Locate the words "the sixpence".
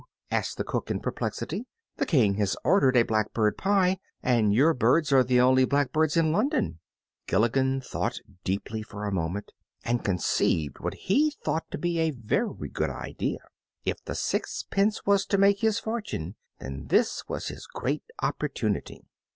14.03-15.05